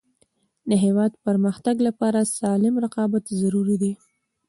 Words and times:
د 0.69 0.71
هیواد 0.83 1.11
د 1.15 1.21
پرمختګ 1.27 1.75
لپاره 1.87 2.29
سالم 2.39 2.75
رقابت 2.85 3.23
ضروري 3.41 3.75
دی. 3.81 3.93